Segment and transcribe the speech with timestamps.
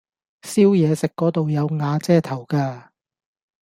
[0.41, 2.89] 燒嘢食嗰度有瓦遮頭㗎